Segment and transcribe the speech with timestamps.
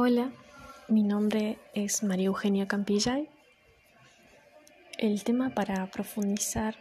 [0.00, 0.30] Hola,
[0.86, 3.28] mi nombre es María Eugenia Campillay.
[4.96, 6.76] El tema para profundizar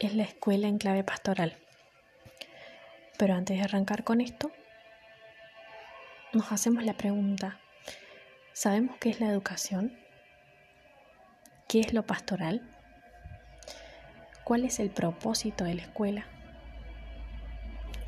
[0.00, 1.58] es la escuela en clave pastoral.
[3.18, 4.50] Pero antes de arrancar con esto,
[6.32, 7.60] nos hacemos la pregunta,
[8.54, 9.94] ¿sabemos qué es la educación?
[11.68, 12.62] ¿Qué es lo pastoral?
[14.42, 16.24] ¿Cuál es el propósito de la escuela?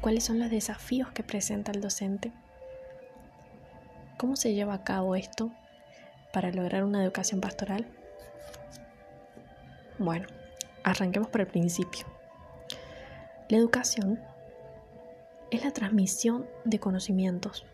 [0.00, 2.32] ¿Cuáles son los desafíos que presenta el docente?
[4.20, 5.50] ¿Cómo se lleva a cabo esto
[6.30, 7.86] para lograr una educación pastoral?
[9.98, 10.28] Bueno,
[10.84, 12.04] arranquemos por el principio.
[13.48, 14.20] La educación
[15.50, 17.64] es la transmisión de conocimientos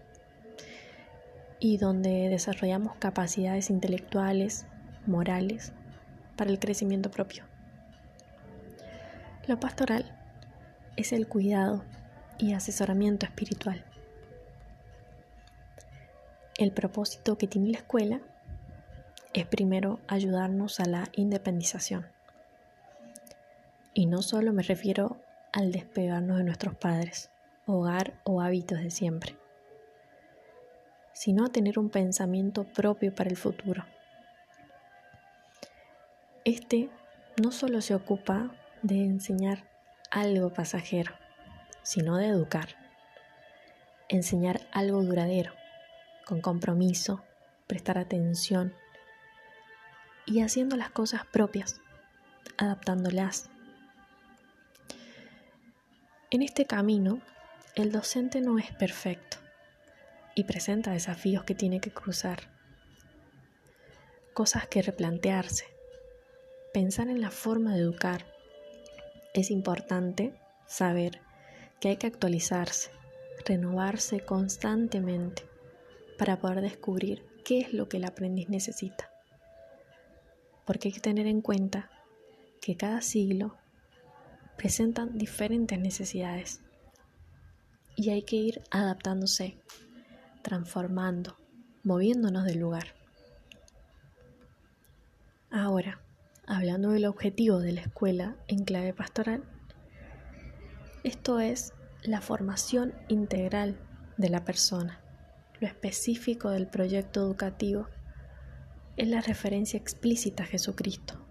[1.59, 4.67] y donde desarrollamos capacidades intelectuales,
[5.05, 5.73] morales,
[6.37, 7.43] para el crecimiento propio.
[9.49, 10.17] Lo pastoral
[10.95, 11.83] es el cuidado
[12.39, 13.85] y asesoramiento espiritual
[16.59, 18.21] el propósito que tiene la escuela
[19.35, 22.07] es primero ayudarnos a la independización.
[23.93, 25.21] Y no solo me refiero
[25.53, 27.31] al despegarnos de nuestros padres,
[27.67, 29.37] hogar o hábitos de siempre,
[31.13, 33.85] sino a tener un pensamiento propio para el futuro.
[36.45, 36.89] Este
[37.43, 39.65] no solo se ocupa de enseñar
[40.11, 41.13] algo pasajero,
[41.83, 42.69] sino de educar,
[44.09, 45.53] enseñar algo duradero
[46.27, 47.23] con compromiso,
[47.69, 48.75] prestar atención
[50.27, 51.81] y haciendo las cosas propias,
[52.59, 53.49] adaptándolas.
[56.31, 57.21] En este camino,
[57.77, 59.37] el docente no es perfecto
[60.35, 62.51] y presenta desafíos que tiene que cruzar,
[64.35, 65.67] cosas que replantearse,
[66.75, 68.27] pensar en la forma de educar.
[69.33, 70.35] Es importante
[70.67, 71.21] saber
[71.79, 72.91] que hay que actualizarse,
[73.45, 75.56] renovarse constantemente
[76.17, 79.11] para poder descubrir qué es lo que el aprendiz necesita.
[80.65, 81.91] Porque hay que tener en cuenta
[82.61, 83.57] que cada siglo
[84.57, 86.61] presentan diferentes necesidades
[87.95, 89.59] y hay que ir adaptándose,
[90.43, 91.37] transformando,
[91.85, 92.95] moviéndonos del lugar.
[95.51, 96.01] Ahora,
[96.47, 99.45] hablando del objetivo de la escuela en clave pastoral,
[101.05, 103.79] esto es la formación integral
[104.17, 105.06] de la persona
[105.61, 107.89] lo específico del proyecto educativo
[108.97, 111.27] es la referencia explícita a Jesucristo.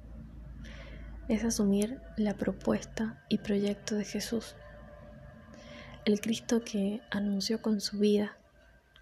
[1.27, 4.55] Es asumir la propuesta y proyecto de Jesús.
[6.05, 8.37] El Cristo que anunció con su vida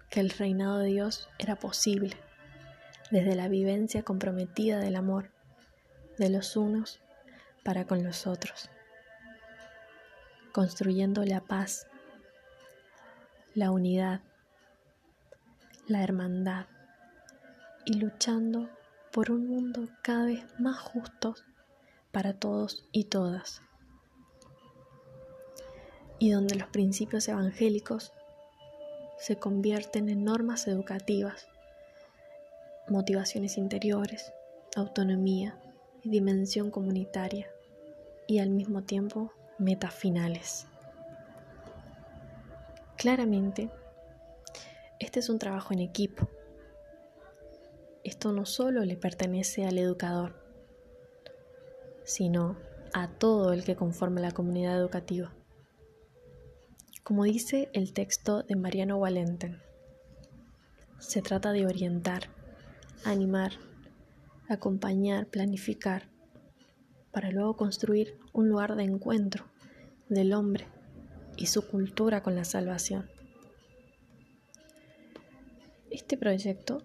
[0.08, 2.16] que el reinado de Dios era posible
[3.10, 5.30] desde la vivencia comprometida del amor
[6.18, 7.00] de los unos
[7.62, 8.70] para con los otros,
[10.52, 11.86] construyendo la paz,
[13.54, 14.20] la unidad,
[15.86, 16.66] la hermandad
[17.84, 18.70] y luchando
[19.12, 21.34] por un mundo cada vez más justo
[22.10, 23.60] para todos y todas.
[26.18, 28.12] Y donde los principios evangélicos
[29.18, 31.48] se convierten en normas educativas,
[32.88, 34.32] motivaciones interiores,
[34.76, 35.58] autonomía
[36.02, 37.50] y dimensión comunitaria,
[38.26, 40.66] y al mismo tiempo metas finales.
[42.96, 43.70] Claramente,
[44.98, 46.28] este es un trabajo en equipo.
[48.04, 50.34] Esto no solo le pertenece al educador,
[52.04, 52.56] sino
[52.92, 55.32] a todo el que conforma la comunidad educativa.
[57.02, 59.60] Como dice el texto de Mariano Valenten,
[60.98, 62.30] se trata de orientar,
[63.04, 63.52] animar,
[64.48, 66.08] acompañar, planificar,
[67.12, 69.46] para luego construir un lugar de encuentro
[70.08, 70.66] del hombre
[71.36, 73.13] y su cultura con la salvación.
[75.94, 76.82] Este proyecto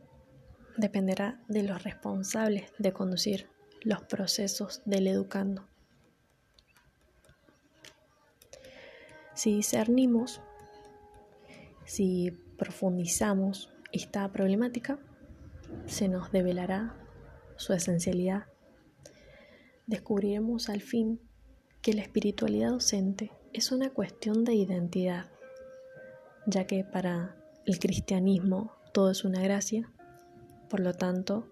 [0.78, 3.50] dependerá de los responsables de conducir
[3.82, 5.68] los procesos del educando.
[9.34, 10.42] Si discernimos,
[11.86, 15.00] si profundizamos esta problemática,
[15.88, 16.96] se nos develará
[17.56, 18.46] su esencialidad.
[19.88, 21.20] Descubriremos al fin
[21.82, 25.32] que la espiritualidad docente es una cuestión de identidad,
[26.46, 27.36] ya que para
[27.66, 29.92] el cristianismo todo es una gracia,
[30.70, 31.48] por lo tanto,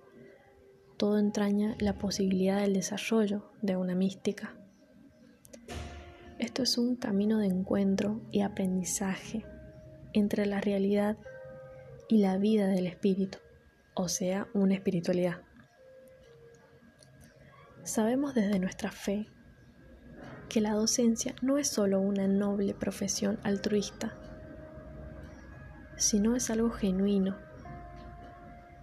[0.97, 4.55] todo entraña la posibilidad del desarrollo de una mística.
[6.39, 9.45] Esto es un camino de encuentro y aprendizaje
[10.13, 11.17] entre la realidad
[12.09, 13.37] y la vida del espíritu,
[13.95, 15.41] o sea, una espiritualidad.
[17.83, 19.27] Sabemos desde nuestra fe
[20.49, 24.17] que la docencia no es solo una noble profesión altruista,
[25.97, 27.35] sino es algo genuino,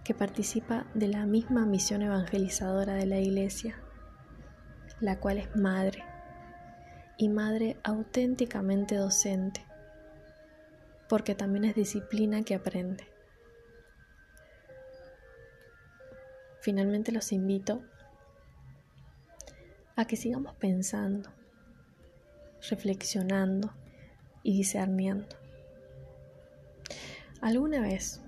[0.03, 3.75] que participa de la misma misión evangelizadora de la Iglesia,
[4.99, 6.03] la cual es madre,
[7.17, 9.65] y madre auténticamente docente,
[11.09, 13.07] porque también es disciplina que aprende.
[16.61, 17.83] Finalmente los invito
[19.95, 21.29] a que sigamos pensando,
[22.69, 23.73] reflexionando
[24.43, 25.44] y discerniendo.
[27.45, 28.21] ¿Alguna vez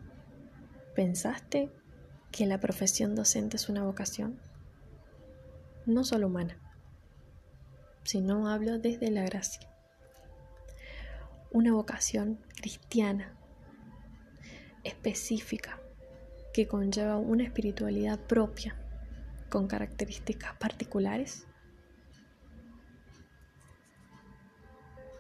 [0.94, 1.72] pensaste
[2.32, 4.40] que la profesión docente es una vocación?
[5.88, 6.60] No solo humana,
[8.04, 9.68] sino hablo desde la gracia.
[11.50, 13.36] Una vocación cristiana,
[14.84, 15.80] específica,
[16.54, 18.76] que conlleva una espiritualidad propia,
[19.50, 21.48] con características particulares